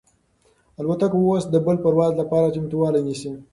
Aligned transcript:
الوتکه 0.79 1.17
اوس 1.25 1.43
د 1.49 1.55
بل 1.65 1.75
پرواز 1.83 2.11
لپاره 2.21 2.53
چمتووالی 2.55 3.01
نیسي. 3.07 3.31